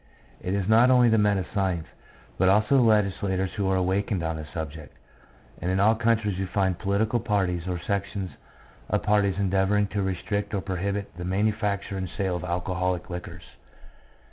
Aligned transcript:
It 0.41 0.55
is 0.55 0.67
not 0.67 0.89
only 0.89 1.09
the 1.09 1.19
men 1.19 1.37
of 1.37 1.45
science, 1.53 1.85
but 2.39 2.49
also 2.49 2.75
the 2.77 2.81
legislators 2.81 3.53
who 3.53 3.69
are 3.69 3.75
awakened 3.75 4.23
on 4.23 4.35
this 4.35 4.49
subject, 4.51 4.97
and 5.61 5.69
in 5.69 5.79
all 5.79 5.93
countries 5.93 6.39
we 6.39 6.45
find 6.47 6.79
political 6.79 7.19
parties 7.19 7.67
or 7.67 7.77
sections 7.79 8.31
of 8.89 9.03
parties 9.03 9.37
endeavouring 9.37 9.85
to 9.89 10.01
restrict 10.01 10.55
or 10.55 10.61
prohibit 10.61 11.15
the 11.17 11.23
manufacture 11.23 11.97
and 11.97 12.09
sale 12.17 12.35
of 12.35 12.43
alcoholic 12.43 13.11
liquors. 13.11 13.43